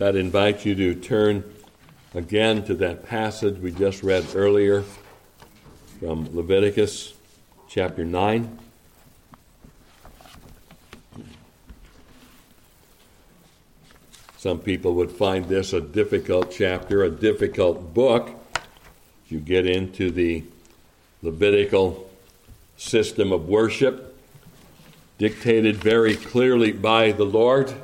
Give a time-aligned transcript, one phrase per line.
[0.00, 1.42] I'd invite you to turn
[2.14, 4.84] again to that passage we just read earlier
[5.98, 7.14] from Leviticus
[7.68, 8.58] chapter 9.
[14.36, 18.30] Some people would find this a difficult chapter, a difficult book.
[19.26, 20.44] You get into the
[21.22, 22.08] Levitical
[22.76, 24.16] system of worship,
[25.18, 27.74] dictated very clearly by the Lord.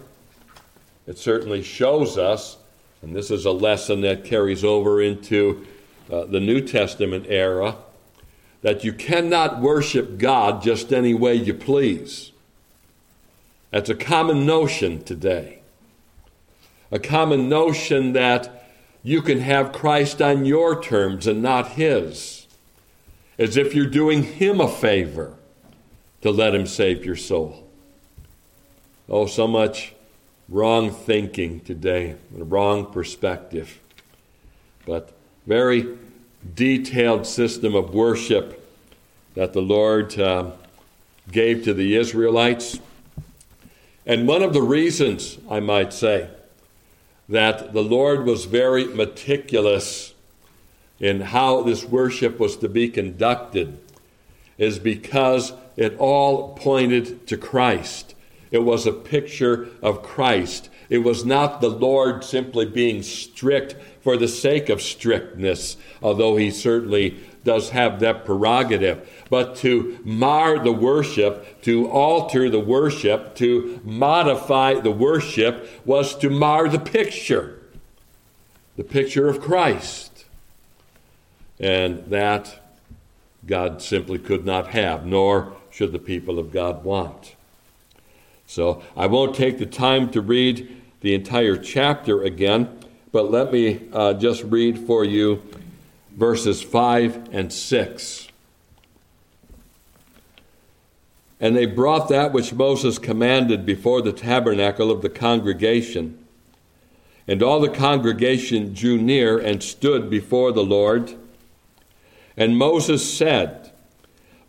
[1.07, 2.57] It certainly shows us,
[3.03, 5.67] and this is a lesson that carries over into
[6.11, 7.77] uh, the New Testament era,
[8.63, 12.33] that you cannot worship God just any way you please.
[13.71, 15.61] That's a common notion today.
[16.91, 18.71] A common notion that
[19.03, 22.47] you can have Christ on your terms and not His,
[23.39, 25.35] as if you're doing Him a favor
[26.23, 27.69] to let Him save your soul.
[29.09, 29.95] Oh, so much
[30.49, 33.81] wrong thinking today, a wrong perspective.
[34.87, 35.13] But
[35.47, 35.97] very
[36.55, 38.61] detailed system of worship
[39.35, 40.51] that the Lord uh,
[41.31, 42.79] gave to the Israelites.
[44.07, 46.29] And one of the reasons, I might say,
[47.29, 50.15] that the Lord was very meticulous
[51.01, 53.79] in how this worship was to be conducted
[54.59, 58.14] is because it all pointed to Christ.
[58.55, 60.71] It was a picture of Christ.
[60.89, 66.53] It was not the Lord simply being strict for the sake of strictness, although he
[66.53, 69.11] certainly does have that prerogative.
[69.29, 76.31] But to mar the worship, to alter the worship, to modify the worship was to
[76.31, 77.59] mar the picture,
[78.77, 80.27] the picture of Christ.
[81.59, 82.61] And that
[83.47, 87.34] God simply could not have, nor should the people of God want.
[88.47, 92.79] So I won't take the time to read the entire chapter again,
[93.13, 95.43] but let me uh, just read for you
[96.17, 98.29] verses 5 and 6.
[101.41, 106.25] And they brought that which Moses commanded before the tabernacle of the congregation.
[107.27, 111.15] And all the congregation drew near and stood before the Lord.
[112.37, 113.73] And Moses said,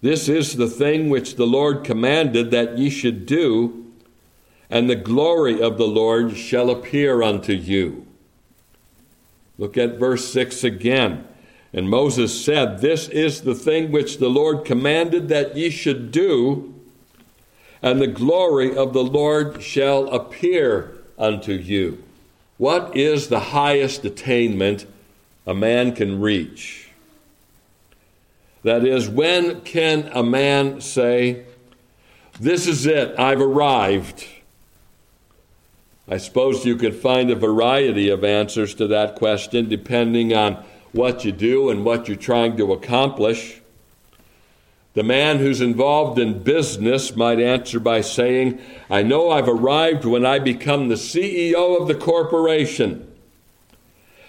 [0.02, 3.85] This is the thing which the Lord commanded that ye should do
[4.70, 8.06] and the glory of the Lord shall appear unto you.
[9.58, 11.28] Look at verse 6 again.
[11.74, 16.74] And Moses said, This is the thing which the Lord commanded that ye should do,
[17.82, 22.02] and the glory of the Lord shall appear unto you.
[22.58, 24.86] What is the highest attainment
[25.46, 26.90] a man can reach?
[28.64, 31.44] That is, when can a man say,
[32.40, 34.26] This is it, I've arrived?
[36.08, 41.26] I suppose you could find a variety of answers to that question depending on what
[41.26, 43.62] you do and what you're trying to accomplish.
[44.94, 50.26] The man who's involved in business might answer by saying, I know I've arrived when
[50.26, 53.12] I become the CEO of the corporation.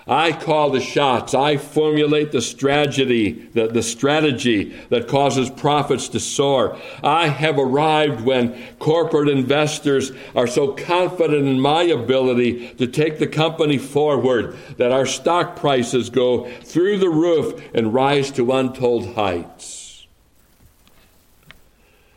[0.09, 1.35] I call the shots.
[1.35, 6.79] I formulate the strategy, the, the strategy that causes profits to soar.
[7.03, 13.27] I have arrived when corporate investors are so confident in my ability to take the
[13.27, 20.07] company forward that our stock prices go through the roof and rise to untold heights.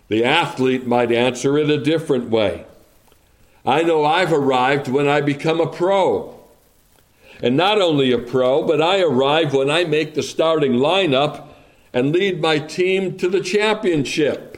[0.10, 2.66] The athlete might answer it a different way.
[3.66, 6.39] I know I've arrived when I become a pro.
[7.42, 11.48] And not only a pro, but I arrive when I make the starting lineup
[11.94, 14.58] and lead my team to the championship.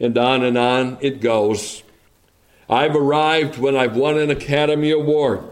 [0.00, 1.82] And on and on it goes.
[2.68, 5.44] I've arrived when I've won an Academy Award.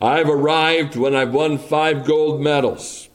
[0.00, 3.08] I've arrived when I've won five gold medals.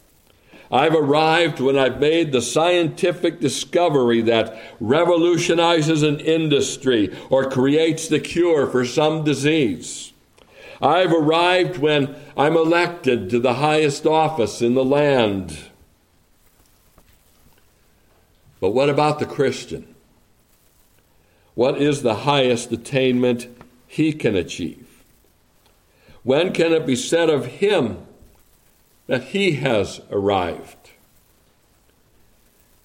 [0.69, 8.19] I've arrived when I've made the scientific discovery that revolutionizes an industry or creates the
[8.19, 10.12] cure for some disease.
[10.83, 15.57] I've arrived when I'm elected to the highest office in the land.
[18.59, 19.95] But what about the Christian?
[21.55, 23.47] What is the highest attainment
[23.87, 25.03] he can achieve?
[26.23, 27.99] When can it be said of him
[29.07, 30.91] that he has arrived?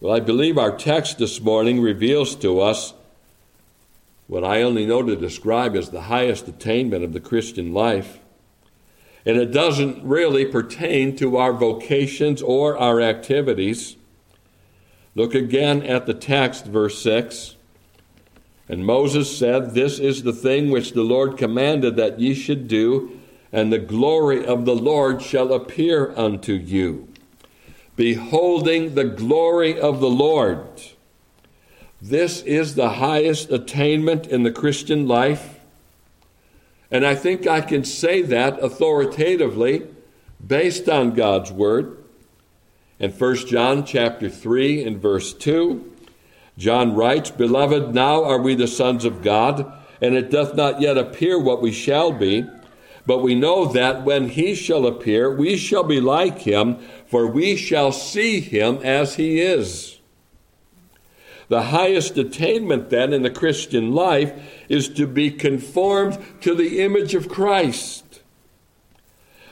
[0.01, 2.95] Well, I believe our text this morning reveals to us
[4.29, 8.21] what I only know to describe as the highest attainment of the Christian life.
[9.27, 13.97] And it doesn't really pertain to our vocations or our activities.
[15.15, 17.57] Look again at the text, verse 6.
[18.69, 23.19] And Moses said, This is the thing which the Lord commanded that ye should do,
[23.51, 27.09] and the glory of the Lord shall appear unto you.
[27.97, 30.69] Beholding the glory of the Lord.
[32.01, 35.59] This is the highest attainment in the Christian life.
[36.91, 39.87] And I think I can say that authoritatively
[40.45, 41.97] based on God's word.
[43.01, 45.93] In 1 John chapter 3 and verse 2,
[46.57, 49.71] John writes, Beloved, now are we the sons of God,
[50.01, 52.49] and it doth not yet appear what we shall be.
[53.07, 57.57] But we know that when he shall appear, we shall be like him, for we
[57.57, 59.98] shall see him as he is.
[61.49, 64.33] The highest attainment, then, in the Christian life
[64.69, 68.05] is to be conformed to the image of Christ.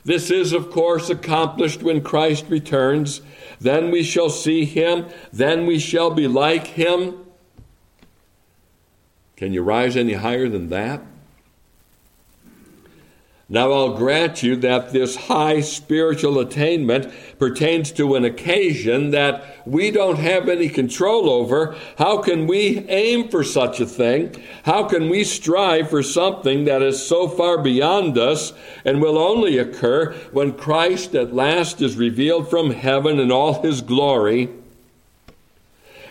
[0.05, 3.23] This is, of course, accomplished when Christ returns.
[3.61, 5.07] Then we shall see him.
[5.33, 7.27] Then we shall be like him.
[9.37, 11.03] Can you rise any higher than that?
[13.49, 19.93] Now, I'll grant you that this high spiritual attainment pertains to an occasion that we
[19.93, 21.77] don't have any control over.
[21.97, 24.35] How can we aim for such a thing?
[24.65, 28.53] How can we strive for something that is so far beyond us
[28.85, 33.81] and will only occur when Christ at last is revealed from heaven in all his
[33.81, 34.49] glory?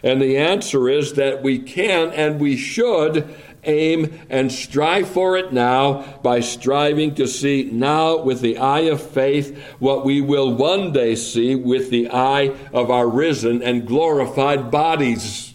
[0.06, 3.28] And the answer is that we can and we should
[3.66, 9.02] aim, and strive for it now by striving to see now with the eye of
[9.02, 14.72] faith what we will one day see with the eye of our risen and glorified
[14.72, 15.54] bodies.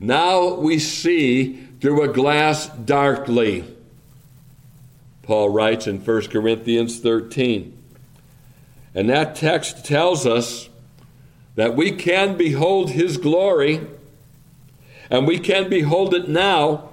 [0.00, 3.64] Now we see through a glass darkly.
[5.22, 7.76] Paul writes in 1 Corinthians 13.
[8.94, 10.68] And that text tells us
[11.54, 13.80] that we can behold his glory
[15.10, 16.90] and we can behold it now,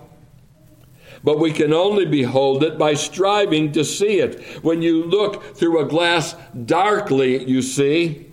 [1.23, 4.41] but we can only behold it by striving to see it.
[4.63, 6.35] When you look through a glass
[6.65, 8.27] darkly, you see,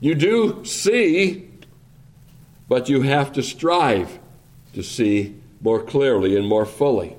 [0.00, 1.48] you do see,
[2.68, 4.18] but you have to strive
[4.72, 7.16] to see more clearly and more fully.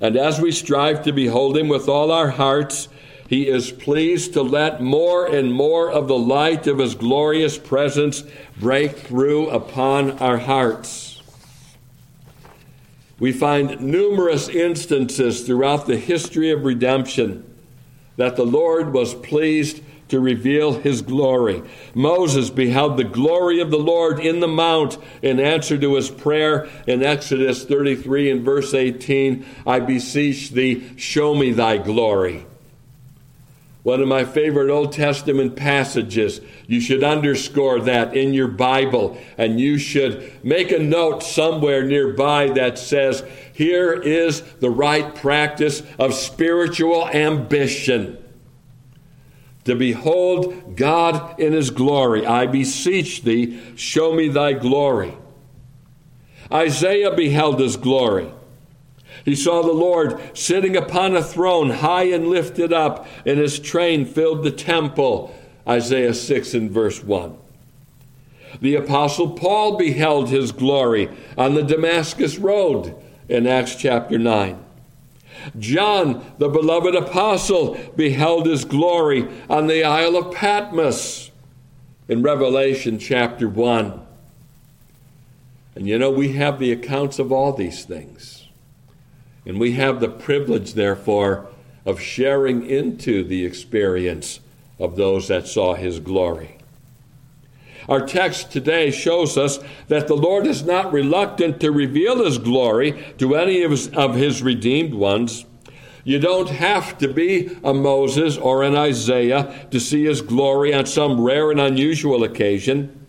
[0.00, 2.88] And as we strive to behold Him with all our hearts,
[3.28, 8.24] he is pleased to let more and more of the light of His glorious presence
[8.58, 11.20] break through upon our hearts.
[13.18, 17.44] We find numerous instances throughout the history of redemption
[18.16, 21.62] that the Lord was pleased to reveal his glory.
[21.94, 26.66] Moses beheld the glory of the Lord in the mount in answer to his prayer
[26.86, 32.46] in Exodus 33 and verse 18 I beseech thee, show me thy glory
[33.88, 36.42] one of my favorite Old Testament passages.
[36.66, 42.50] You should underscore that in your Bible, and you should make a note somewhere nearby
[42.50, 43.24] that says,
[43.54, 48.22] Here is the right practice of spiritual ambition.
[49.64, 52.26] To behold God in His glory.
[52.26, 55.16] I beseech thee, show me thy glory.
[56.52, 58.30] Isaiah beheld His glory.
[59.28, 64.06] He saw the Lord sitting upon a throne, high and lifted up, and his train
[64.06, 65.34] filled the temple.
[65.68, 67.36] Isaiah 6 and verse 1.
[68.62, 72.96] The Apostle Paul beheld his glory on the Damascus Road
[73.28, 74.64] in Acts chapter 9.
[75.58, 81.30] John, the beloved apostle, beheld his glory on the Isle of Patmos
[82.08, 84.06] in Revelation chapter 1.
[85.74, 88.37] And you know, we have the accounts of all these things.
[89.48, 91.48] And we have the privilege, therefore,
[91.86, 94.40] of sharing into the experience
[94.78, 96.58] of those that saw his glory.
[97.88, 103.02] Our text today shows us that the Lord is not reluctant to reveal his glory
[103.16, 105.46] to any of his, of his redeemed ones.
[106.04, 110.84] You don't have to be a Moses or an Isaiah to see his glory on
[110.84, 113.06] some rare and unusual occasion.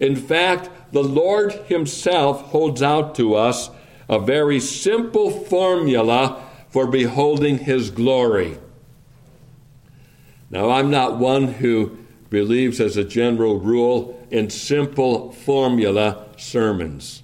[0.00, 3.68] In fact, the Lord himself holds out to us
[4.08, 8.58] a very simple formula for beholding his glory.
[10.50, 11.98] Now, I'm not one who
[12.30, 17.22] believes, as a general rule, in simple formula sermons.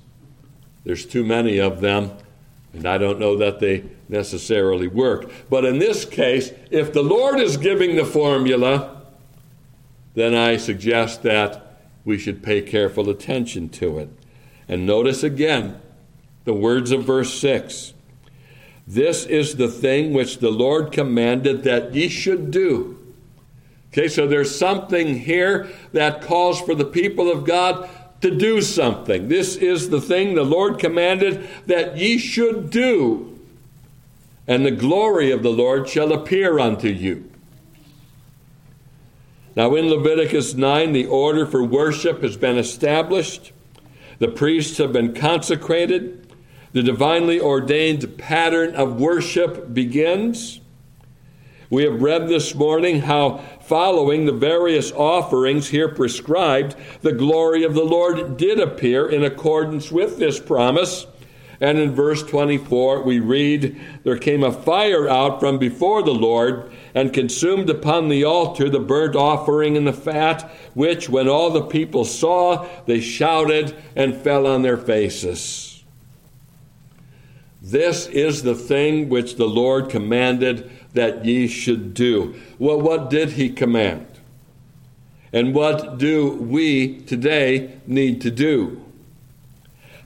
[0.84, 2.12] There's too many of them,
[2.72, 5.30] and I don't know that they necessarily work.
[5.48, 9.02] But in this case, if the Lord is giving the formula,
[10.14, 14.08] then I suggest that we should pay careful attention to it.
[14.68, 15.80] And notice again,
[16.44, 17.94] the words of verse 6
[18.86, 22.96] This is the thing which the Lord commanded that ye should do.
[23.92, 29.28] Okay, so there's something here that calls for the people of God to do something.
[29.28, 33.38] This is the thing the Lord commanded that ye should do,
[34.46, 37.30] and the glory of the Lord shall appear unto you.
[39.56, 43.52] Now, in Leviticus 9, the order for worship has been established,
[44.18, 46.19] the priests have been consecrated,
[46.72, 50.60] the divinely ordained pattern of worship begins.
[51.68, 57.74] We have read this morning how, following the various offerings here prescribed, the glory of
[57.74, 61.06] the Lord did appear in accordance with this promise.
[61.60, 66.72] And in verse 24, we read, There came a fire out from before the Lord
[66.94, 71.62] and consumed upon the altar the burnt offering and the fat, which, when all the
[71.62, 75.69] people saw, they shouted and fell on their faces.
[77.62, 82.34] This is the thing which the Lord commanded that ye should do.
[82.58, 84.06] Well, what did he command?
[85.32, 88.84] And what do we today need to do?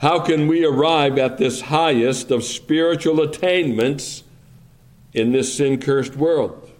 [0.00, 4.24] How can we arrive at this highest of spiritual attainments
[5.14, 6.70] in this sin cursed world?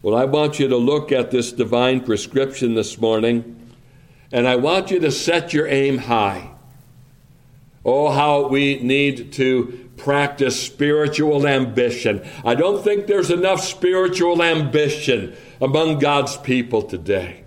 [0.00, 3.72] Well, I want you to look at this divine prescription this morning,
[4.30, 6.53] and I want you to set your aim high.
[7.84, 12.26] Oh, how we need to practice spiritual ambition.
[12.44, 17.44] I don't think there's enough spiritual ambition among God's people today.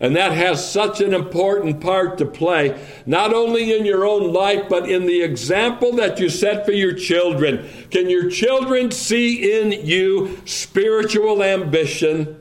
[0.00, 4.68] And that has such an important part to play, not only in your own life,
[4.68, 7.66] but in the example that you set for your children.
[7.90, 12.38] Can your children see in you spiritual ambition?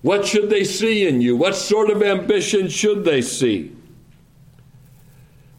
[0.00, 1.36] What should they see in you?
[1.36, 3.75] What sort of ambition should they see?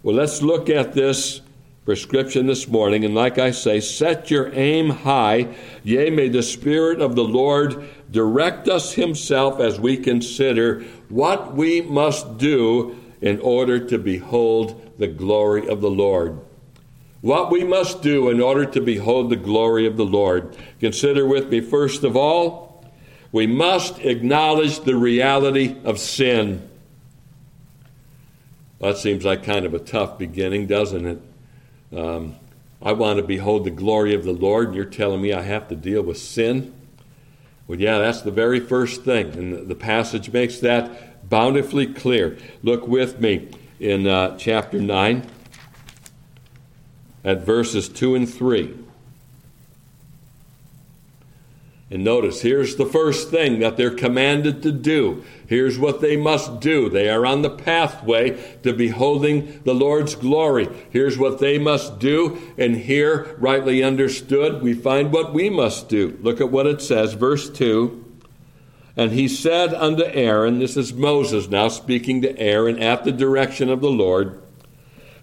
[0.08, 1.42] Well, let's look at this
[1.84, 3.04] prescription this morning.
[3.04, 5.54] And like I say, set your aim high.
[5.84, 11.82] Yea, may the Spirit of the Lord direct us Himself as we consider what we
[11.82, 16.40] must do in order to behold the glory of the Lord.
[17.20, 20.56] What we must do in order to behold the glory of the Lord.
[20.80, 22.86] Consider with me, first of all,
[23.34, 26.67] we must acknowledge the reality of sin.
[28.80, 31.22] That seems like kind of a tough beginning, doesn't it?
[31.98, 32.36] Um,
[32.82, 35.68] I want to behold the glory of the Lord, and you're telling me I have
[35.70, 36.74] to deal with sin?
[37.68, 42.38] Well, yeah, that's the very first thing, and the passage makes that bountifully clear.
[42.62, 45.28] Look with me in uh, chapter 9
[47.24, 48.87] at verses 2 and 3.
[51.90, 55.24] And notice, here's the first thing that they're commanded to do.
[55.48, 56.90] Here's what they must do.
[56.90, 60.68] They are on the pathway to beholding the Lord's glory.
[60.90, 62.42] Here's what they must do.
[62.58, 66.20] And here, rightly understood, we find what we must do.
[66.22, 68.04] Look at what it says, verse 2.
[68.98, 73.70] And he said unto Aaron, this is Moses now speaking to Aaron at the direction
[73.70, 74.42] of the Lord,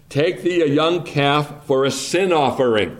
[0.09, 2.97] Take thee a young calf for a sin offering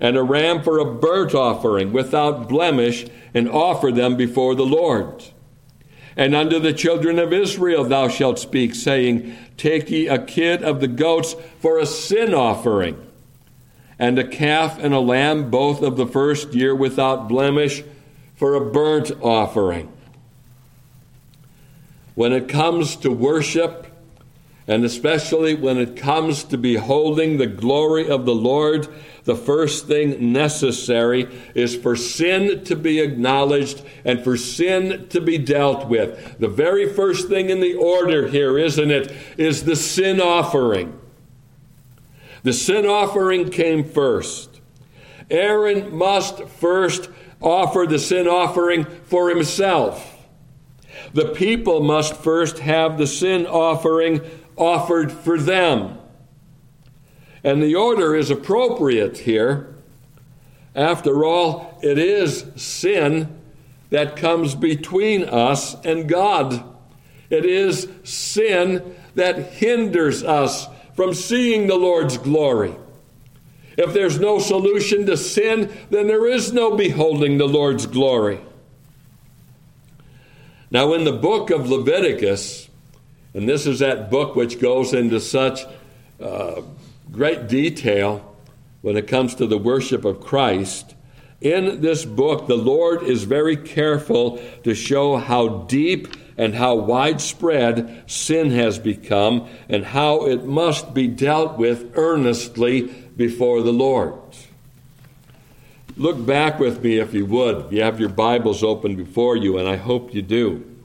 [0.00, 5.24] and a ram for a burnt offering without blemish, and offer them before the Lord.
[6.16, 10.80] And unto the children of Israel thou shalt speak, saying, Take ye a kid of
[10.80, 13.04] the goats for a sin offering,
[13.98, 17.82] and a calf and a lamb, both of the first year without blemish,
[18.36, 19.92] for a burnt offering.
[22.14, 23.87] When it comes to worship,
[24.68, 28.86] and especially when it comes to beholding the glory of the Lord,
[29.24, 35.38] the first thing necessary is for sin to be acknowledged and for sin to be
[35.38, 36.38] dealt with.
[36.38, 41.00] The very first thing in the order here, isn't it, is the sin offering.
[42.42, 44.60] The sin offering came first.
[45.30, 47.08] Aaron must first
[47.40, 50.14] offer the sin offering for himself.
[51.14, 54.20] The people must first have the sin offering
[54.58, 55.98] offered for them.
[57.44, 59.74] And the order is appropriate here.
[60.74, 63.40] After all, it is sin
[63.90, 66.64] that comes between us and God.
[67.30, 72.74] It is sin that hinders us from seeing the Lord's glory.
[73.76, 78.40] If there's no solution to sin, then there is no beholding the Lord's glory.
[80.70, 82.68] Now, in the book of Leviticus,
[83.34, 85.64] and this is that book which goes into such
[86.20, 86.62] uh,
[87.10, 88.36] great detail
[88.82, 90.94] when it comes to the worship of Christ.
[91.40, 98.04] In this book, the Lord is very careful to show how deep and how widespread
[98.06, 102.82] sin has become and how it must be dealt with earnestly
[103.16, 104.14] before the Lord.
[105.96, 107.72] Look back with me if you would.
[107.72, 110.77] You have your Bibles open before you, and I hope you do.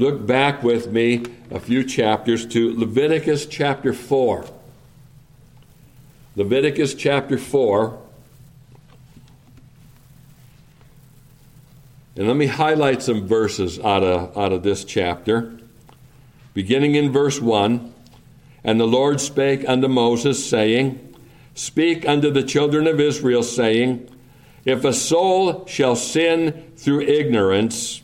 [0.00, 4.46] Look back with me a few chapters to Leviticus chapter 4.
[6.36, 8.00] Leviticus chapter 4.
[12.16, 15.58] And let me highlight some verses out of, out of this chapter.
[16.54, 17.92] Beginning in verse 1
[18.64, 21.14] And the Lord spake unto Moses, saying,
[21.54, 24.08] Speak unto the children of Israel, saying,
[24.64, 28.00] If a soul shall sin through ignorance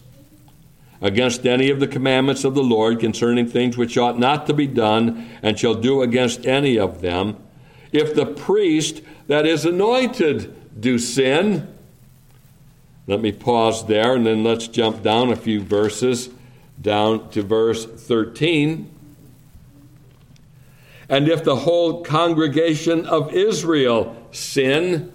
[1.01, 4.67] against any of the commandments of the Lord concerning things which ought not to be
[4.67, 7.37] done, and shall do against any of them,
[7.93, 11.73] if the priest that is anointed do sin,
[13.07, 16.29] let me pause there and then let's jump down a few verses
[16.81, 18.91] down to verse 13.
[21.09, 25.13] And if the whole congregation of Israel sin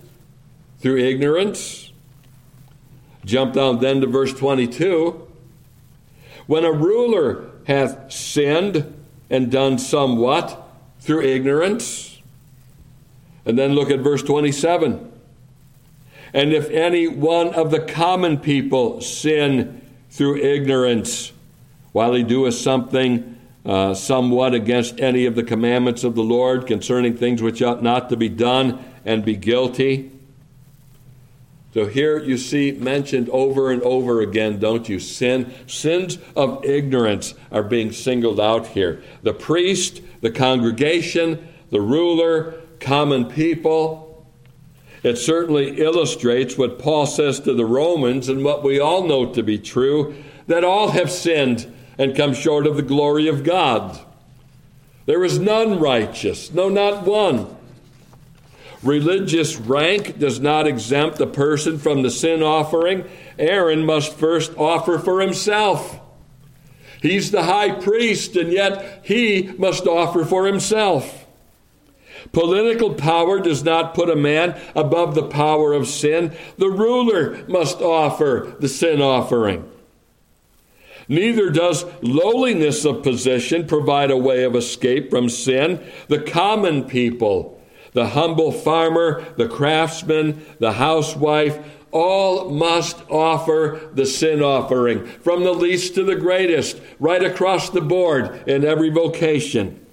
[0.80, 1.92] through ignorance,
[3.26, 5.28] jump down then to verse 22.
[6.48, 8.94] When a ruler hath sinned
[9.30, 10.68] and done somewhat
[11.00, 12.20] through ignorance,
[13.46, 15.12] and then look at verse 27.
[16.34, 21.32] And if any one of the common people sin through ignorance,
[21.92, 27.16] while he doeth something uh, somewhat against any of the commandments of the Lord concerning
[27.16, 30.12] things which ought not to be done, and be guilty.
[31.74, 35.00] So here you see mentioned over and over again, don't you?
[35.00, 39.02] Sin, sins of ignorance are being singled out here.
[39.24, 44.28] The priest, the congregation, the ruler, common people,
[45.04, 49.42] it certainly illustrates what Paul says to the Romans and what we all know to
[49.42, 50.16] be true
[50.48, 54.00] that all have sinned and come short of the glory of God.
[55.06, 57.58] There is none righteous, no, not one.
[58.84, 63.06] Religious rank does not exempt a person from the sin offering.
[63.38, 66.00] Aaron must first offer for himself.
[67.02, 71.26] He's the high priest, and yet he must offer for himself.
[72.32, 76.36] Political power does not put a man above the power of sin.
[76.58, 79.68] The ruler must offer the sin offering.
[81.08, 85.84] Neither does lowliness of position provide a way of escape from sin.
[86.08, 87.61] The common people,
[87.94, 91.60] the humble farmer, the craftsman, the housewife,
[91.92, 97.82] all must offer the sin offering, from the least to the greatest, right across the
[97.82, 99.86] board in every vocation.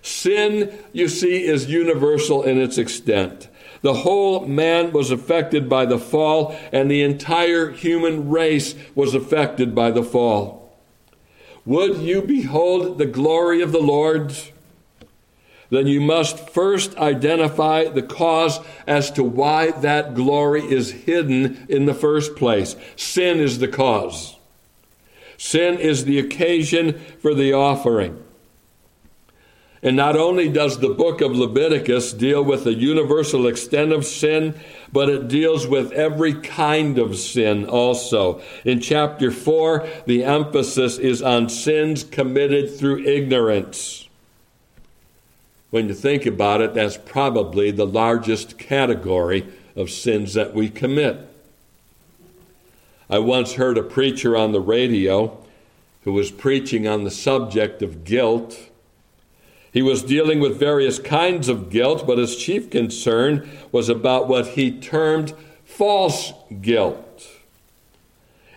[0.00, 3.48] Sin, you see, is universal in its extent.
[3.82, 9.74] The whole man was affected by the fall, and the entire human race was affected
[9.74, 10.76] by the fall.
[11.64, 14.34] Would you behold the glory of the Lord?
[15.70, 21.84] Then you must first identify the cause as to why that glory is hidden in
[21.84, 22.74] the first place.
[22.96, 24.36] Sin is the cause.
[25.36, 28.24] Sin is the occasion for the offering.
[29.82, 34.58] And not only does the book of Leviticus deal with the universal extent of sin,
[34.92, 38.40] but it deals with every kind of sin also.
[38.64, 44.07] In chapter 4, the emphasis is on sins committed through ignorance.
[45.70, 51.18] When you think about it, that's probably the largest category of sins that we commit.
[53.10, 55.38] I once heard a preacher on the radio
[56.04, 58.68] who was preaching on the subject of guilt
[59.72, 64.48] he was dealing with various kinds of guilt, but his chief concern was about what
[64.48, 67.07] he termed false guilt.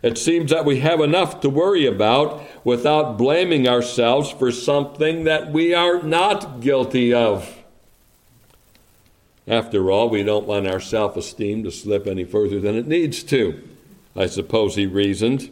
[0.02, 5.52] It seems that we have enough to worry about without blaming ourselves for something that
[5.52, 7.58] we are not guilty of.
[9.48, 13.24] After all, we don't want our self esteem to slip any further than it needs
[13.24, 13.62] to,
[14.16, 15.50] I suppose he reasoned.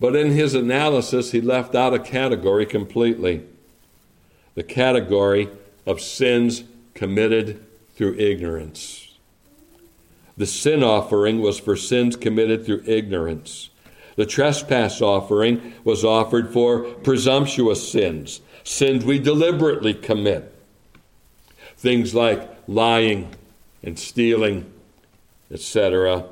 [0.00, 3.44] But in his analysis, he left out a category completely
[4.54, 5.48] the category
[5.86, 9.01] of sins committed through ignorance.
[10.36, 13.70] The sin offering was for sins committed through ignorance.
[14.16, 20.54] The trespass offering was offered for presumptuous sins, sins we deliberately commit.
[21.76, 23.34] Things like lying
[23.82, 24.70] and stealing,
[25.50, 26.26] etc.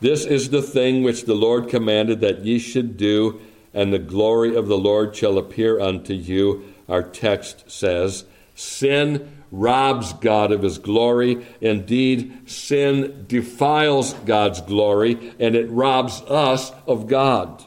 [0.00, 3.40] This is the thing which the Lord commanded that ye should do,
[3.72, 6.74] and the glory of the Lord shall appear unto you.
[6.88, 11.46] Our text says, Sin robs God of his glory.
[11.60, 17.64] Indeed, sin defiles God's glory, and it robs us of God.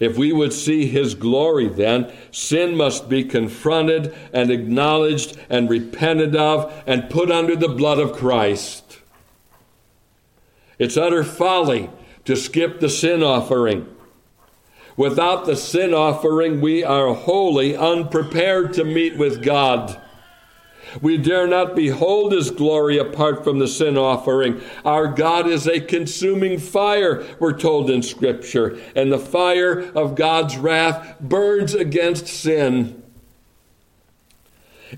[0.00, 6.34] If we would see his glory, then, sin must be confronted and acknowledged and repented
[6.34, 8.98] of and put under the blood of Christ.
[10.78, 11.90] It's utter folly
[12.24, 13.94] to skip the sin offering.
[14.96, 20.00] Without the sin offering, we are wholly unprepared to meet with God.
[21.00, 24.60] We dare not behold his glory apart from the sin offering.
[24.84, 30.56] Our God is a consuming fire, we're told in Scripture, and the fire of God's
[30.56, 33.02] wrath burns against sin.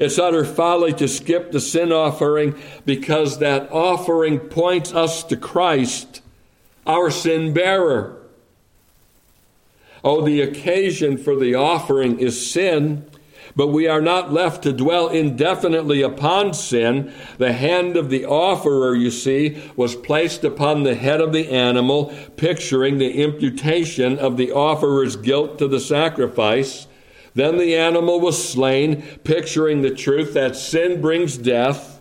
[0.00, 6.22] It's utter folly to skip the sin offering because that offering points us to Christ,
[6.86, 8.18] our sin bearer.
[10.04, 13.04] Oh, the occasion for the offering is sin,
[13.54, 17.12] but we are not left to dwell indefinitely upon sin.
[17.38, 22.14] The hand of the offerer, you see, was placed upon the head of the animal,
[22.36, 26.86] picturing the imputation of the offerer's guilt to the sacrifice.
[27.34, 31.91] Then the animal was slain, picturing the truth that sin brings death.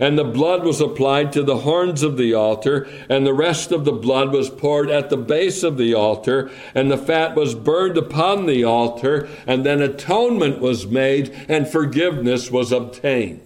[0.00, 3.84] And the blood was applied to the horns of the altar, and the rest of
[3.84, 7.96] the blood was poured at the base of the altar, and the fat was burned
[7.96, 13.40] upon the altar, and then atonement was made, and forgiveness was obtained.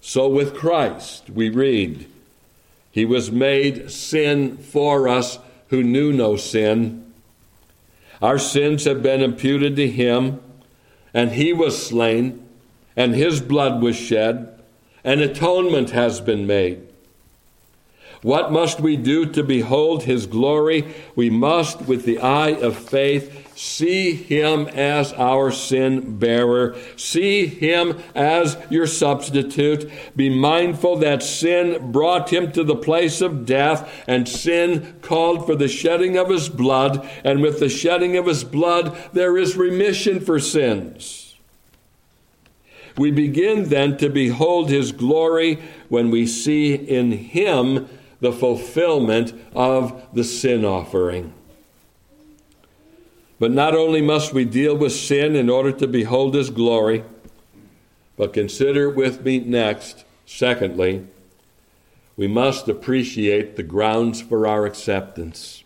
[0.00, 2.06] So with Christ, we read,
[2.90, 7.12] He was made sin for us who knew no sin.
[8.22, 10.40] Our sins have been imputed to Him,
[11.12, 12.46] and He was slain
[12.96, 14.60] and his blood was shed,
[15.02, 16.90] and atonement has been made.
[18.22, 20.94] What must we do to behold his glory?
[21.16, 26.76] We must, with the eye of faith, see him as our sin bearer.
[26.96, 29.90] See him as your substitute.
[30.14, 35.54] Be mindful that sin brought him to the place of death, and sin called for
[35.54, 37.08] the shedding of his blood.
[37.24, 41.29] And with the shedding of his blood, there is remission for sins.
[43.00, 45.58] We begin then to behold his glory
[45.88, 47.88] when we see in him
[48.20, 51.32] the fulfillment of the sin offering.
[53.38, 57.02] But not only must we deal with sin in order to behold his glory,
[58.18, 61.06] but consider with me next, secondly,
[62.18, 65.64] we must appreciate the grounds for our acceptance.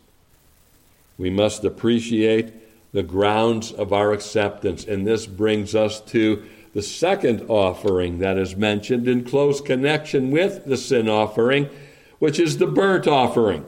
[1.18, 2.52] We must appreciate
[2.92, 4.84] the grounds of our acceptance.
[4.84, 6.44] And this brings us to
[6.74, 11.70] the second offering that is mentioned in close connection with the sin offering,
[12.18, 13.64] which is the burnt offering.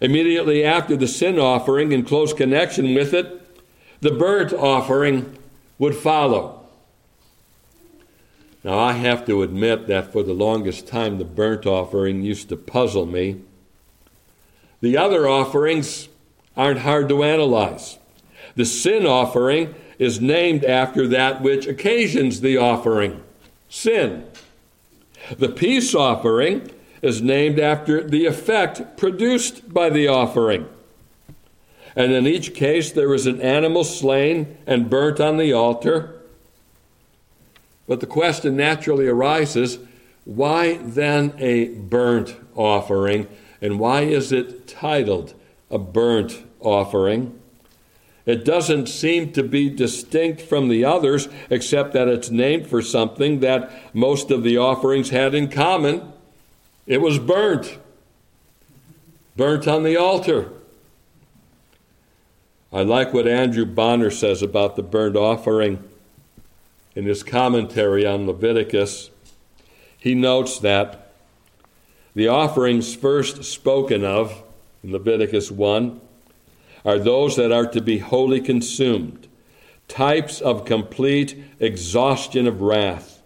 [0.00, 3.40] Immediately after the sin offering, in close connection with it,
[4.00, 5.38] the burnt offering
[5.78, 6.66] would follow.
[8.64, 12.56] Now, I have to admit that for the longest time, the burnt offering used to
[12.56, 13.40] puzzle me.
[14.80, 16.08] The other offerings
[16.56, 17.98] aren't hard to analyze.
[18.56, 23.22] The sin offering is named after that which occasions the offering
[23.68, 24.26] sin.
[25.36, 30.68] The peace offering is named after the effect produced by the offering.
[31.94, 36.22] And in each case, there is an animal slain and burnt on the altar.
[37.86, 39.78] But the question naturally arises
[40.24, 43.26] why then a burnt offering?
[43.60, 45.34] And why is it titled
[45.70, 47.40] a burnt offering?
[48.24, 53.40] It doesn't seem to be distinct from the others, except that it's named for something
[53.40, 56.12] that most of the offerings had in common.
[56.86, 57.78] It was burnt,
[59.36, 60.52] burnt on the altar.
[62.72, 65.82] I like what Andrew Bonar says about the burnt offering
[66.94, 69.10] in his commentary on Leviticus.
[69.98, 71.12] He notes that
[72.14, 74.42] the offerings first spoken of
[74.82, 76.00] in Leviticus 1
[76.84, 79.28] are those that are to be wholly consumed,
[79.88, 83.22] types of complete exhaustion of wrath.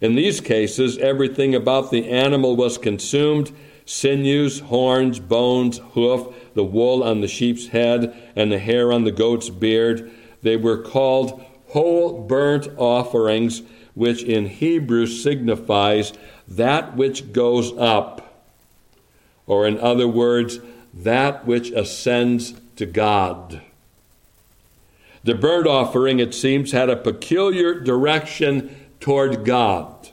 [0.00, 3.52] In these cases, everything about the animal was consumed
[3.88, 9.10] sinews, horns, bones, hoof, the wool on the sheep's head, and the hair on the
[9.10, 10.10] goat's beard.
[10.42, 13.62] They were called whole burnt offerings,
[13.94, 16.12] which in Hebrew signifies
[16.46, 18.44] that which goes up,
[19.46, 20.60] or in other words,
[20.94, 23.60] that which ascends to God.
[25.24, 30.08] The burnt offering, it seems, had a peculiar direction toward God.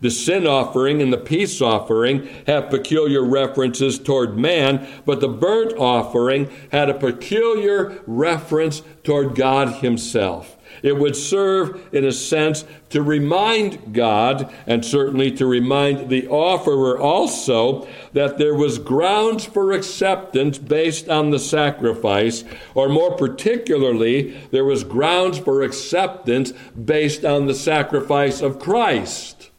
[0.00, 5.74] The sin offering and the peace offering have peculiar references toward man, but the burnt
[5.76, 10.56] offering had a peculiar reference toward God Himself.
[10.82, 16.98] It would serve, in a sense, to remind God, and certainly to remind the offerer
[16.98, 24.64] also, that there was grounds for acceptance based on the sacrifice, or more particularly, there
[24.64, 29.50] was grounds for acceptance based on the sacrifice of Christ.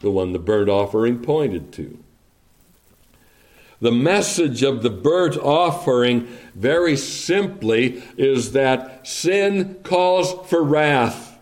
[0.00, 2.03] the one the burnt offering pointed to.
[3.80, 11.38] The message of the burnt offering, very simply, is that sin calls for wrath.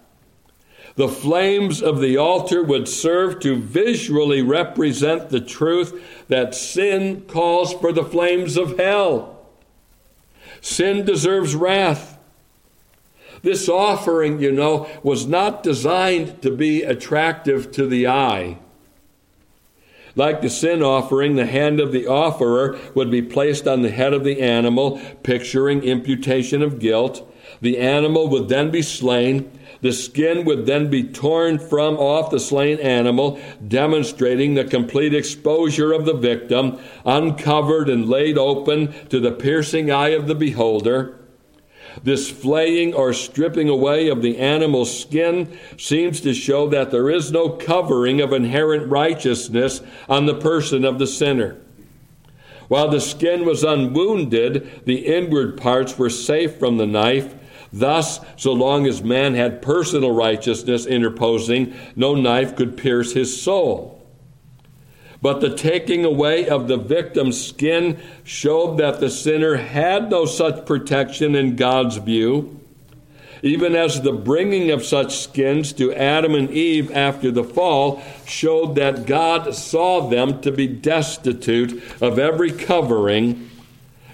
[0.94, 7.72] The flames of the altar would serve to visually represent the truth that sin calls
[7.72, 9.46] for the flames of hell.
[10.60, 12.18] Sin deserves wrath.
[13.42, 18.58] This offering, you know, was not designed to be attractive to the eye.
[20.14, 24.12] Like the sin offering, the hand of the offerer would be placed on the head
[24.12, 27.28] of the animal, picturing imputation of guilt.
[27.60, 29.50] The animal would then be slain.
[29.80, 35.92] The skin would then be torn from off the slain animal, demonstrating the complete exposure
[35.92, 41.18] of the victim, uncovered and laid open to the piercing eye of the beholder.
[42.02, 47.32] This flaying or stripping away of the animal's skin seems to show that there is
[47.32, 51.56] no covering of inherent righteousness on the person of the sinner.
[52.68, 57.34] While the skin was unwounded, the inward parts were safe from the knife.
[57.72, 64.01] Thus, so long as man had personal righteousness interposing, no knife could pierce his soul.
[65.22, 70.66] But the taking away of the victim's skin showed that the sinner had no such
[70.66, 72.60] protection in God's view,
[73.40, 78.74] even as the bringing of such skins to Adam and Eve after the fall showed
[78.74, 83.48] that God saw them to be destitute of every covering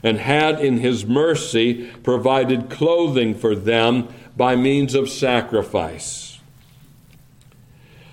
[0.03, 6.28] and had in his mercy provided clothing for them by means of sacrifice.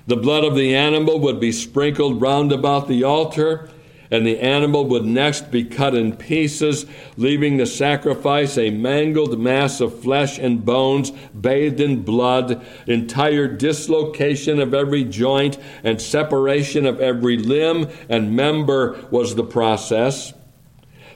[0.08, 3.70] The blood of the animal would be sprinkled round about the altar,
[4.12, 6.86] and the animal would next be cut in pieces,
[7.18, 14.60] leaving the sacrifice a mangled mass of flesh and bones bathed in blood, entire dislocation
[14.60, 20.34] of every joint and separation of every limb and member was the process.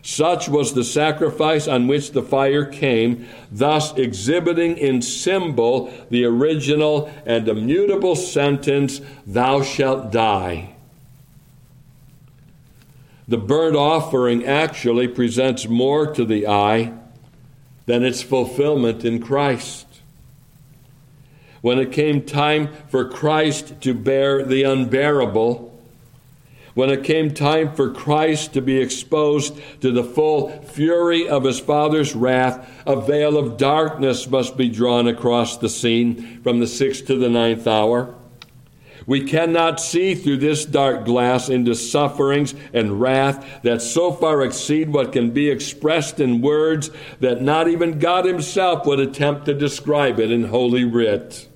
[0.02, 7.12] Such was the sacrifice on which the fire came, thus exhibiting in symbol the original
[7.26, 10.76] and immutable sentence, Thou shalt die.
[13.28, 16.94] The burnt offering actually presents more to the eye
[17.86, 19.86] than its fulfillment in Christ.
[21.62, 25.69] When it came time for Christ to bear the unbearable,
[26.80, 31.60] when it came time for Christ to be exposed to the full fury of his
[31.60, 37.06] Father's wrath, a veil of darkness must be drawn across the scene from the sixth
[37.08, 38.16] to the ninth hour.
[39.06, 44.94] We cannot see through this dark glass into sufferings and wrath that so far exceed
[44.94, 50.18] what can be expressed in words that not even God Himself would attempt to describe
[50.18, 51.50] it in Holy Writ.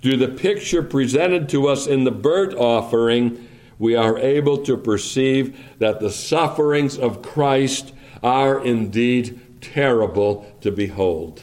[0.00, 5.58] Through the picture presented to us in the burnt offering, we are able to perceive
[5.78, 11.42] that the sufferings of Christ are indeed terrible to behold.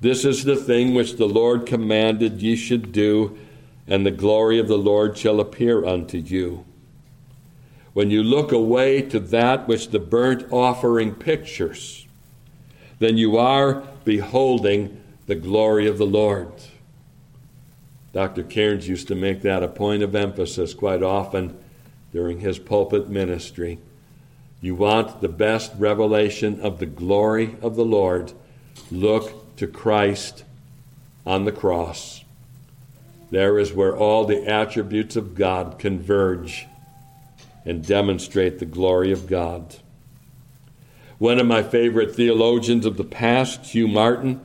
[0.00, 3.38] This is the thing which the Lord commanded ye should do,
[3.86, 6.64] and the glory of the Lord shall appear unto you.
[7.92, 12.06] When you look away to that which the burnt offering pictures,
[12.98, 16.52] then you are beholding the glory of the Lord.
[18.12, 18.42] Dr.
[18.42, 21.58] Cairns used to make that a point of emphasis quite often
[22.12, 23.78] during his pulpit ministry.
[24.60, 28.32] You want the best revelation of the glory of the Lord,
[28.90, 30.44] look to Christ
[31.26, 32.22] on the cross.
[33.30, 36.66] There is where all the attributes of God converge
[37.64, 39.76] and demonstrate the glory of God.
[41.18, 44.40] One of my favorite theologians of the past, Hugh Martin,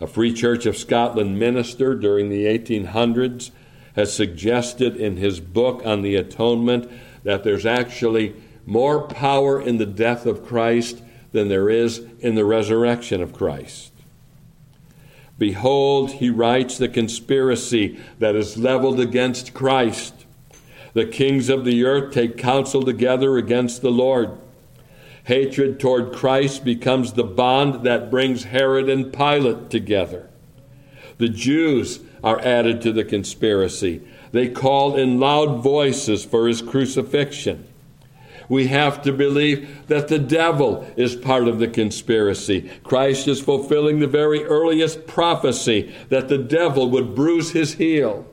[0.00, 3.50] a Free Church of Scotland minister during the 1800s
[3.94, 6.90] has suggested in his book on the atonement
[7.24, 8.34] that there's actually
[8.66, 13.92] more power in the death of Christ than there is in the resurrection of Christ.
[15.38, 20.14] Behold, he writes, the conspiracy that is leveled against Christ.
[20.94, 24.30] The kings of the earth take counsel together against the Lord.
[25.26, 30.30] Hatred toward Christ becomes the bond that brings Herod and Pilate together.
[31.18, 34.02] The Jews are added to the conspiracy.
[34.30, 37.66] They call in loud voices for his crucifixion.
[38.48, 42.70] We have to believe that the devil is part of the conspiracy.
[42.84, 48.26] Christ is fulfilling the very earliest prophecy that the devil would bruise his heel.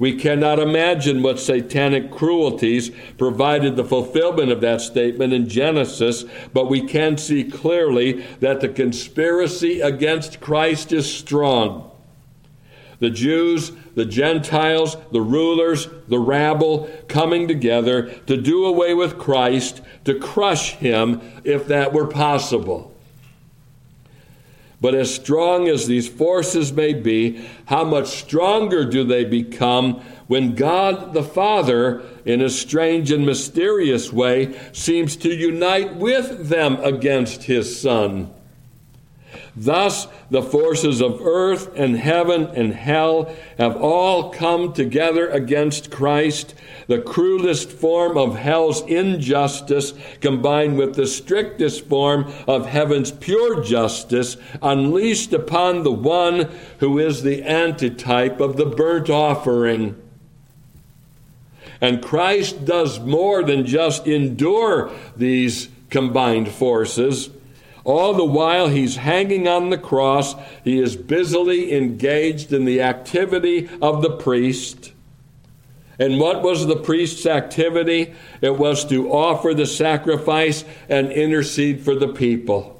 [0.00, 6.70] We cannot imagine what satanic cruelties provided the fulfillment of that statement in Genesis, but
[6.70, 11.90] we can see clearly that the conspiracy against Christ is strong.
[13.00, 19.80] the Jews, the Gentiles, the rulers, the rabble coming together to do away with Christ,
[20.04, 22.94] to crush him if that were possible.
[24.80, 30.54] But as strong as these forces may be, how much stronger do they become when
[30.54, 37.44] God the Father, in a strange and mysterious way, seems to unite with them against
[37.44, 38.30] his Son?
[39.56, 46.54] Thus, the forces of earth and heaven and hell have all come together against Christ.
[46.86, 54.36] The cruelest form of hell's injustice combined with the strictest form of heaven's pure justice
[54.62, 60.00] unleashed upon the one who is the antitype of the burnt offering.
[61.80, 67.30] And Christ does more than just endure these combined forces.
[67.84, 73.68] All the while he's hanging on the cross, he is busily engaged in the activity
[73.80, 74.92] of the priest.
[75.98, 78.14] And what was the priest's activity?
[78.40, 82.79] It was to offer the sacrifice and intercede for the people.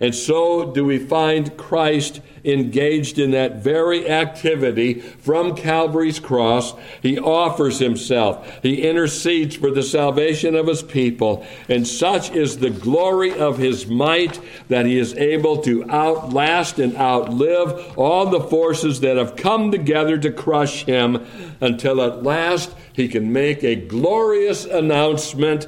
[0.00, 6.74] And so do we find Christ engaged in that very activity from Calvary's cross.
[7.00, 11.46] He offers himself, he intercedes for the salvation of his people.
[11.68, 16.96] And such is the glory of his might that he is able to outlast and
[16.96, 21.24] outlive all the forces that have come together to crush him
[21.60, 25.66] until at last he can make a glorious announcement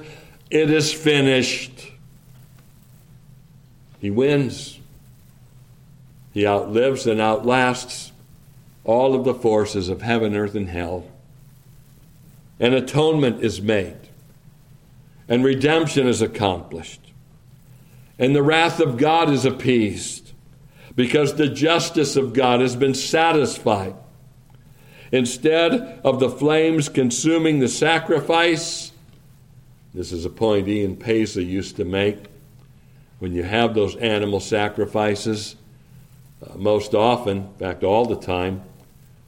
[0.51, 1.95] it is finished.
[4.00, 4.78] He wins.
[6.32, 8.12] He outlives and outlasts
[8.85, 11.06] all of the forces of heaven, earth, and hell.
[12.61, 13.96] And atonement is made,
[15.28, 17.12] and redemption is accomplished,
[18.18, 20.32] and the wrath of God is appeased
[20.94, 23.94] because the justice of God has been satisfied.
[25.12, 28.92] Instead of the flames consuming the sacrifice,
[29.92, 32.24] this is a point Ian Paisley used to make.
[33.18, 35.57] When you have those animal sacrifices,
[36.42, 38.62] uh, most often, in fact, all the time,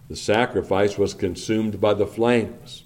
[0.09, 2.85] the sacrifice was consumed by the flames.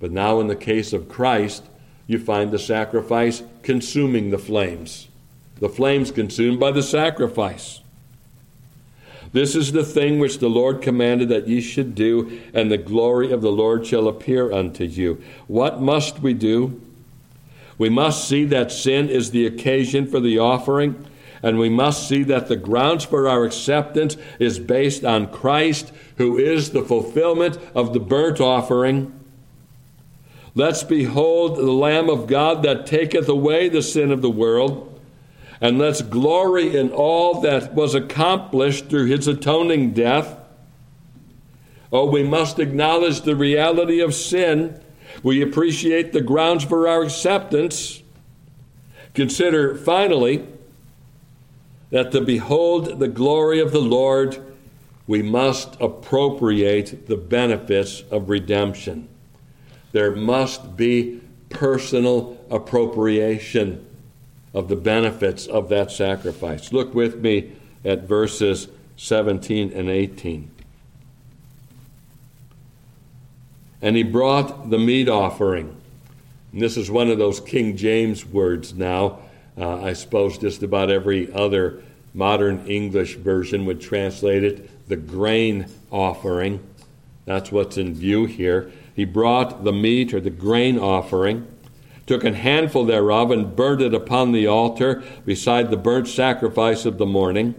[0.00, 1.64] But now, in the case of Christ,
[2.06, 5.08] you find the sacrifice consuming the flames.
[5.60, 7.80] The flames consumed by the sacrifice.
[9.32, 13.32] This is the thing which the Lord commanded that ye should do, and the glory
[13.32, 15.20] of the Lord shall appear unto you.
[15.48, 16.80] What must we do?
[17.78, 21.06] We must see that sin is the occasion for the offering
[21.44, 26.38] and we must see that the grounds for our acceptance is based on Christ, who
[26.38, 29.12] is the fulfillment of the burnt offering.
[30.54, 34.98] Let's behold the Lamb of God that taketh away the sin of the world,
[35.60, 40.38] and let's glory in all that was accomplished through his atoning death.
[41.92, 44.82] Oh, we must acknowledge the reality of sin.
[45.24, 48.02] We appreciate the grounds for our acceptance.
[49.14, 50.46] Consider, finally,
[51.90, 54.38] that to behold the glory of the Lord,
[55.06, 59.08] we must appropriate the benefits of redemption.
[59.92, 63.86] There must be personal appropriation
[64.52, 66.70] of the benefits of that sacrifice.
[66.70, 70.50] Look with me at verses 17 and 18.
[73.84, 75.76] And he brought the meat offering.
[76.52, 79.20] And this is one of those King James words now
[79.56, 85.66] uh, I suppose just about every other modern English version would translate it the grain
[85.90, 86.60] offering.
[87.24, 88.70] That's what's in view here.
[88.94, 91.46] He brought the meat or the grain offering,
[92.06, 96.98] took a handful thereof, and burnt it upon the altar beside the burnt sacrifice of
[96.98, 97.54] the morning.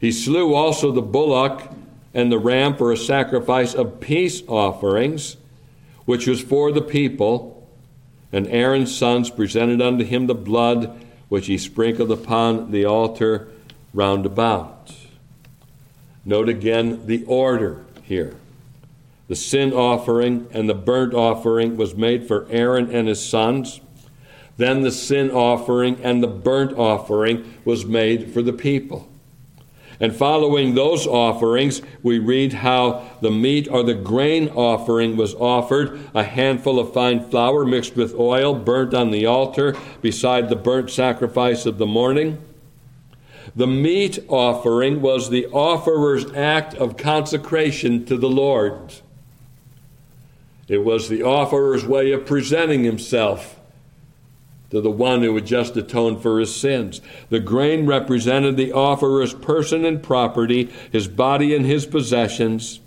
[0.00, 1.72] He slew also the bullock
[2.18, 5.36] and the ram for a sacrifice of peace offerings,
[6.04, 7.54] which was for the people
[8.32, 13.48] and Aaron's sons presented unto him the blood which he sprinkled upon the altar
[13.94, 14.92] round about.
[16.24, 18.34] Note again the order here.
[19.28, 23.80] The sin offering and the burnt offering was made for Aaron and his sons.
[24.56, 29.08] Then the sin offering and the burnt offering was made for the people.
[30.00, 36.00] And following those offerings, we read how the meat or the grain offering was offered
[36.14, 40.90] a handful of fine flour mixed with oil, burnt on the altar beside the burnt
[40.90, 42.38] sacrifice of the morning.
[43.56, 48.94] The meat offering was the offerer's act of consecration to the Lord.
[50.68, 53.57] It was the offerer's way of presenting himself
[54.70, 57.00] to the one who had just atoned for his sins.
[57.30, 62.80] The grain represented the offerer's person and property, his body and his possessions.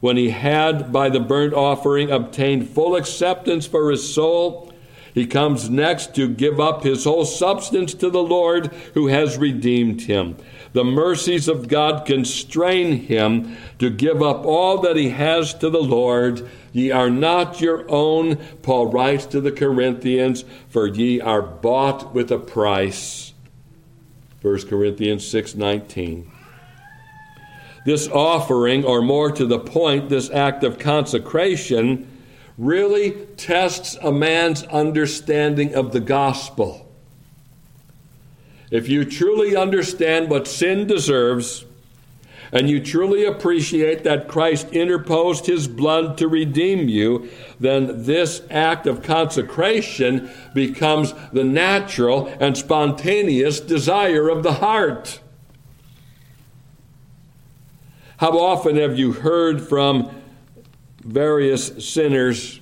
[0.00, 4.72] When he had, by the burnt offering, obtained full acceptance for his soul,
[5.14, 10.02] he comes next to give up his whole substance to the Lord who has redeemed
[10.02, 10.36] him.
[10.72, 15.82] The mercies of God constrain him to give up all that he has to the
[15.82, 16.48] Lord.
[16.72, 22.30] Ye are not your own, Paul writes to the Corinthians, for ye are bought with
[22.30, 23.34] a price.
[24.40, 26.26] 1 Corinthians 6:19.
[27.84, 32.06] This offering, or more to the point, this act of consecration,
[32.56, 36.86] really tests a man's understanding of the gospel.
[38.70, 41.64] If you truly understand what sin deserves,
[42.52, 48.86] and you truly appreciate that Christ interposed his blood to redeem you, then this act
[48.86, 55.20] of consecration becomes the natural and spontaneous desire of the heart.
[58.18, 60.14] How often have you heard from
[61.02, 62.60] various sinners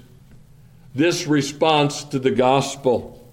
[0.95, 3.29] this response to the gospel?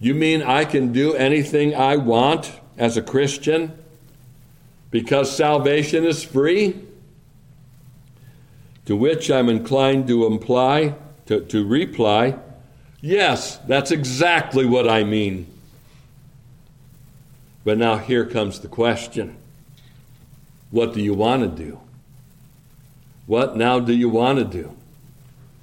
[0.00, 3.83] You mean I can do anything I want as a Christian
[4.94, 6.80] because salvation is free?
[8.86, 10.94] To which I'm inclined to imply,
[11.26, 12.38] to, to reply,
[13.00, 15.48] yes, that's exactly what I mean.
[17.64, 19.36] But now here comes the question
[20.70, 21.80] What do you want to do?
[23.26, 24.76] What now do you want to do?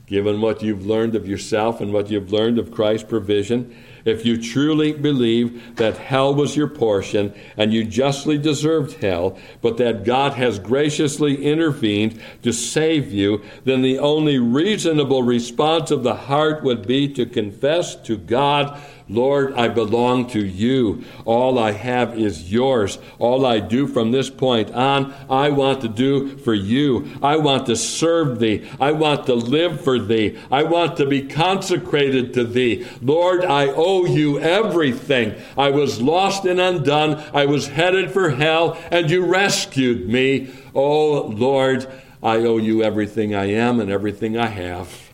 [0.08, 3.74] Given what you've learned of yourself and what you've learned of Christ's provision,
[4.06, 9.78] if you truly believe that hell was your portion and you justly deserved hell, but
[9.78, 16.16] that God has graciously intervened to save you, then the only reasonable response of the
[16.16, 18.80] heart would be to confess to God
[19.12, 21.04] Lord, I belong to you.
[21.26, 22.98] All I have is yours.
[23.20, 27.12] All I do from this point on, I want to do for you.
[27.22, 28.70] I want to serve thee.
[28.80, 30.40] I want to live for thee.
[30.50, 32.88] I want to be consecrated to thee.
[33.02, 35.36] Lord, I owe you everything.
[35.58, 37.22] I was lost and undone.
[37.34, 40.54] I was headed for hell, and you rescued me.
[40.74, 41.86] Oh, Lord,
[42.24, 45.11] I owe you everything I am and everything I have.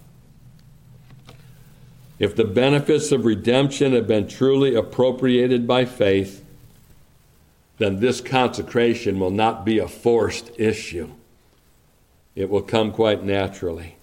[2.20, 6.44] If the benefits of redemption have been truly appropriated by faith,
[7.78, 11.12] then this consecration will not be a forced issue.
[12.36, 13.96] It will come quite naturally.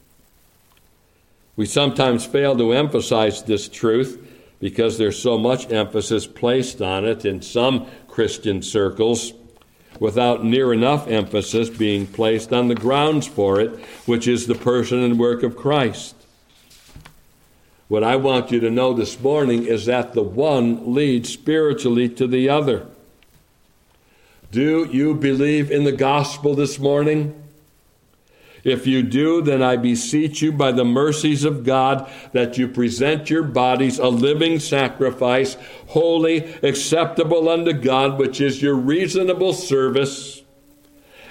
[1.57, 4.21] We sometimes fail to emphasize this truth
[4.61, 9.33] because there's so much emphasis placed on it in some Christian circles
[10.01, 13.71] without near enough emphasis being placed on the grounds for it,
[14.07, 16.15] which is the person and work of Christ.
[17.89, 22.27] What I want you to know this morning is that the one leads spiritually to
[22.27, 22.87] the other.
[24.51, 27.41] Do you believe in the gospel this morning?
[28.63, 33.29] If you do, then I beseech you by the mercies of God that you present
[33.29, 35.59] your bodies a living sacrifice,
[35.89, 40.44] holy, acceptable unto God, which is your reasonable service.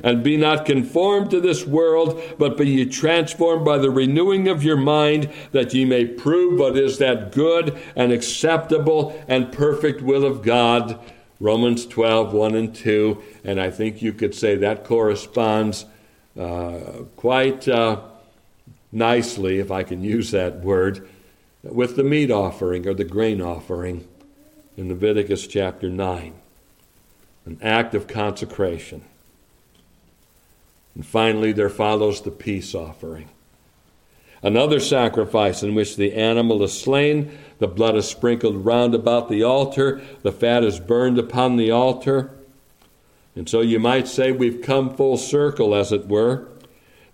[0.04, 4.62] And be not conformed to this world, but be ye transformed by the renewing of
[4.62, 10.26] your mind, that ye may prove what is that good and acceptable and perfect will
[10.26, 11.00] of God.
[11.40, 13.24] Romans 12, 1 and 2.
[13.46, 15.86] And I think you could say that corresponds
[16.38, 18.02] uh, quite uh,
[18.92, 21.08] nicely, if I can use that word,
[21.64, 24.08] with the meat offering or the grain offering
[24.76, 26.34] in Leviticus chapter 9.
[27.46, 29.04] An act of consecration.
[30.96, 33.30] And finally, there follows the peace offering.
[34.44, 39.42] Another sacrifice in which the animal is slain, the blood is sprinkled round about the
[39.42, 42.30] altar, the fat is burned upon the altar.
[43.36, 46.50] And so you might say we've come full circle, as it were.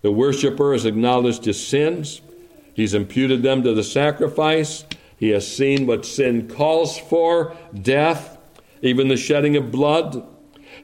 [0.02, 2.20] The worshiper has acknowledged his sins,
[2.74, 4.84] he's imputed them to the sacrifice,
[5.16, 8.38] he has seen what sin calls for death,
[8.82, 10.26] even the shedding of blood.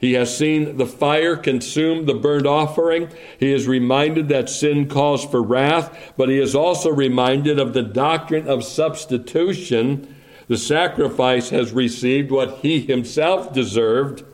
[0.01, 3.09] He has seen the fire consume the burnt offering.
[3.39, 7.83] He is reminded that sin calls for wrath, but he is also reminded of the
[7.83, 10.15] doctrine of substitution.
[10.49, 14.25] The sacrifice has received what he himself deserved.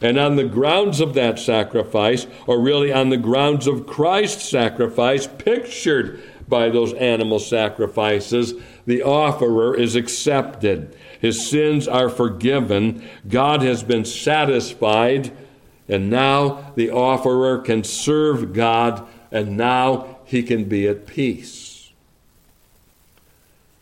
[0.00, 5.26] And on the grounds of that sacrifice, or really on the grounds of Christ's sacrifice,
[5.26, 8.54] pictured by those animal sacrifices,
[8.86, 10.96] the offerer is accepted.
[11.20, 13.06] His sins are forgiven.
[13.28, 15.36] God has been satisfied.
[15.88, 21.92] And now the offerer can serve God, and now he can be at peace.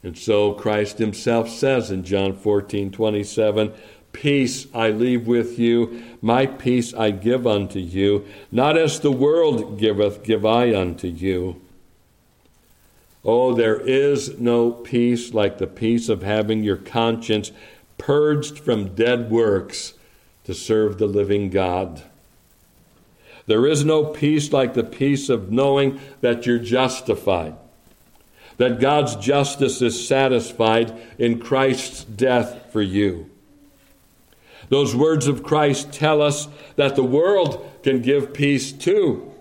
[0.02, 3.72] And so Christ himself says in John 14 27,
[4.12, 8.26] Peace I leave with you, my peace I give unto you.
[8.52, 11.60] Not as the world giveth, give I unto you.
[13.24, 17.52] Oh, there is no peace like the peace of having your conscience
[17.96, 19.94] purged from dead works
[20.44, 22.02] to serve the living God.
[23.46, 27.56] There is no peace like the peace of knowing that you're justified
[28.56, 33.30] that God's justice is satisfied in Christ's death for you.
[34.68, 39.32] Those words of Christ tell us that the world can give peace too,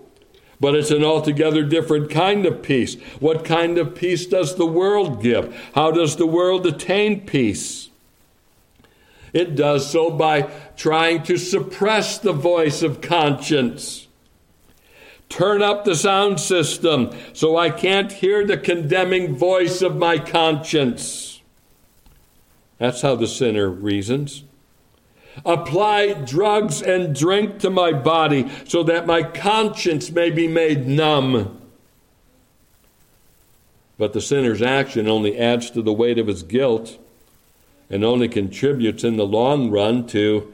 [0.64, 2.94] but it's an altogether different kind of peace.
[3.20, 5.54] What kind of peace does the world give?
[5.74, 7.90] How does the world attain peace?
[9.34, 14.08] It does so by trying to suppress the voice of conscience
[15.28, 21.42] Turn up the sound system so I can't hear the condemning voice of my conscience.
[22.78, 24.44] That's how the sinner reasons.
[25.44, 31.60] Apply drugs and drink to my body so that my conscience may be made numb.
[33.98, 36.98] But the sinner's action only adds to the weight of his guilt
[37.90, 40.52] and only contributes in the long run to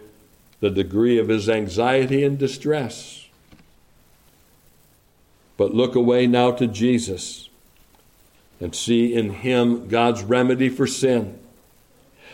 [0.60, 3.26] the degree of his anxiety and distress.
[5.56, 7.48] But look away now to Jesus
[8.60, 11.38] and see in him God's remedy for sin.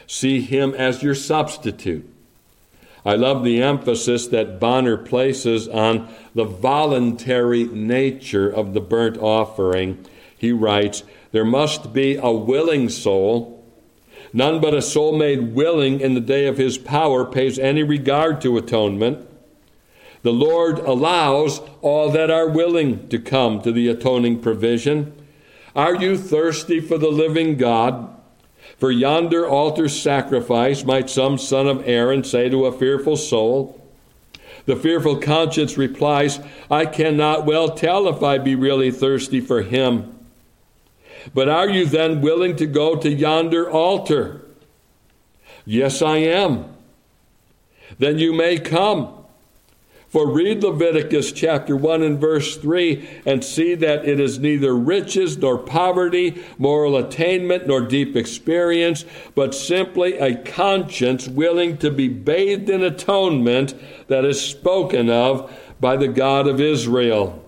[0.07, 2.13] See him as your substitute.
[3.07, 10.05] I love the emphasis that Bonar places on the voluntary nature of the burnt offering.
[10.37, 13.65] He writes, There must be a willing soul.
[14.33, 18.41] None but a soul made willing in the day of his power pays any regard
[18.41, 19.25] to atonement.
[20.23, 25.13] The Lord allows all that are willing to come to the atoning provision.
[25.77, 28.16] Are you thirsty for the living God?
[28.79, 33.83] For yonder altar sacrifice, might some son of Aaron say to a fearful soul.
[34.67, 40.13] The fearful conscience replies, I cannot well tell if I be really thirsty for him.
[41.33, 44.43] But are you then willing to go to yonder altar?
[45.65, 46.75] Yes, I am.
[47.99, 49.26] Then you may come.
[50.17, 55.37] For read Leviticus chapter 1 and verse 3 and see that it is neither riches
[55.37, 59.05] nor poverty, moral attainment nor deep experience,
[59.35, 63.75] but simply a conscience willing to be bathed in atonement
[64.09, 67.45] that is spoken of by the God of Israel.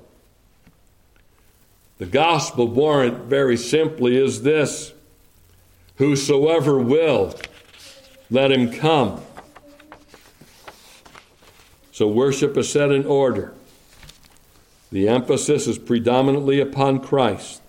[1.97, 4.93] The gospel warrant, very simply, is this
[5.97, 7.35] Whosoever will,
[8.31, 9.23] let him come.
[11.99, 13.53] So worship is set in order.
[14.93, 17.61] The emphasis is predominantly upon Christ.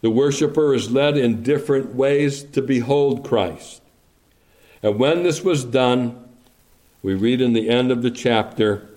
[0.00, 3.82] The worshiper is led in different ways to behold Christ.
[4.82, 6.26] And when this was done,
[7.02, 8.88] we read in the end of the chapter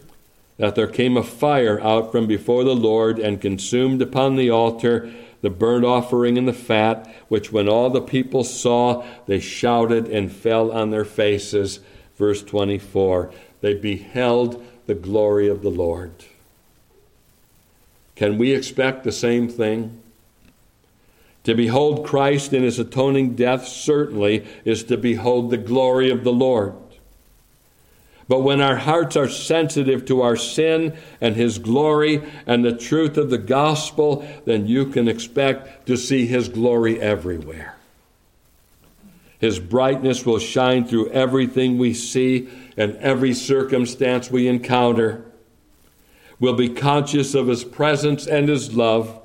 [0.56, 5.12] that there came a fire out from before the Lord and consumed upon the altar
[5.42, 10.32] the burnt offering and the fat, which when all the people saw, they shouted and
[10.32, 11.82] fell on their faces.
[12.16, 13.32] Verse 24
[13.62, 16.12] they beheld the glory of the Lord.
[18.16, 20.02] Can we expect the same thing?
[21.46, 26.34] To behold Christ in his atoning death certainly is to behold the glory of the
[26.34, 26.74] Lord.
[28.30, 33.18] But when our hearts are sensitive to our sin and His glory and the truth
[33.18, 37.76] of the gospel, then you can expect to see His glory everywhere.
[39.40, 42.50] His brightness will shine through everything we see
[42.80, 45.26] and every circumstance we encounter.
[46.40, 49.22] We'll be conscious of His presence and His love.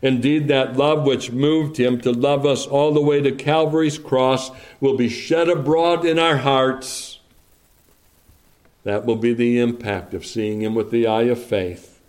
[0.00, 4.52] Indeed, that love which moved Him to love us all the way to Calvary's cross
[4.80, 7.18] will be shed abroad in our hearts.
[8.84, 12.00] That will be the impact of seeing Him with the eye of faith.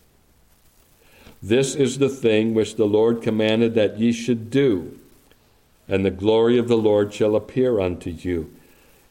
[1.42, 5.00] This is the thing which the Lord commanded that ye should do,
[5.88, 8.54] and the glory of the Lord shall appear unto you.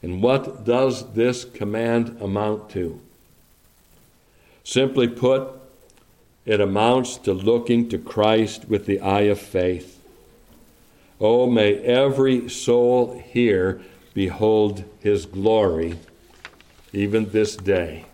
[0.03, 3.01] And what does this command amount to?
[4.63, 5.49] Simply put,
[6.47, 10.01] it amounts to looking to Christ with the eye of faith.
[11.21, 13.81] Oh, may every soul here
[14.15, 15.99] behold his glory,
[16.93, 18.05] even this day.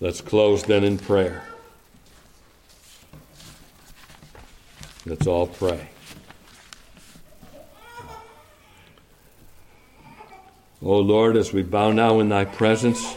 [0.00, 1.44] Let's close then in prayer.
[5.06, 5.91] Let's all pray.
[10.84, 13.14] O Lord, as we bow now in thy presence,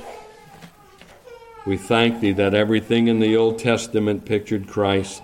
[1.66, 5.24] we thank thee that everything in the Old Testament pictured Christ.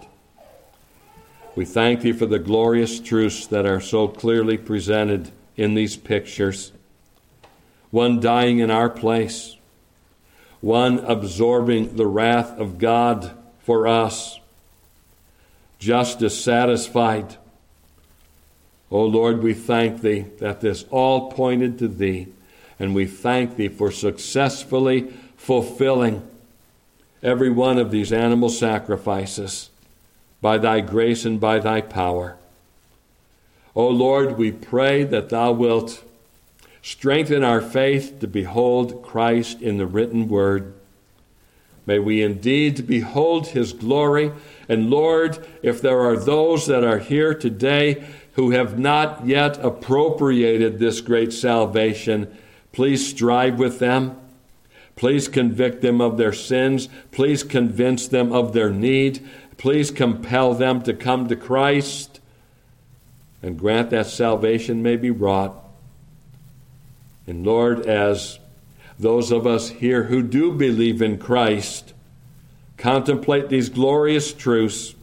[1.55, 6.71] We thank thee for the glorious truths that are so clearly presented in these pictures.
[7.91, 9.55] One dying in our place,
[10.61, 14.39] one absorbing the wrath of God for us,
[15.77, 17.37] justice satisfied.
[18.91, 22.27] O Lord, we thank thee that this all pointed to thee,
[22.77, 26.27] and we thank thee for successfully fulfilling
[27.23, 29.69] every one of these animal sacrifices
[30.41, 32.35] by thy grace and by thy power.
[33.75, 36.03] O Lord, we pray that thou wilt
[36.81, 40.73] strengthen our faith to behold Christ in the written word.
[41.85, 44.31] May we indeed behold his glory.
[44.67, 48.05] And Lord, if there are those that are here today
[48.41, 52.35] who have not yet appropriated this great salvation,
[52.71, 54.17] please strive with them.
[54.95, 56.89] Please convict them of their sins.
[57.11, 59.23] Please convince them of their need.
[59.57, 62.19] Please compel them to come to Christ
[63.43, 65.55] and grant that salvation may be wrought.
[67.27, 68.39] And Lord, as
[68.97, 71.93] those of us here who do believe in Christ
[72.77, 74.95] contemplate these glorious truths,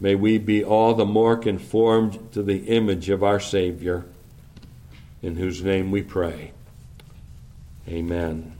[0.00, 4.06] may we be all the more conformed to the image of our Savior,
[5.22, 6.52] in whose name we pray.
[7.86, 8.56] Amen.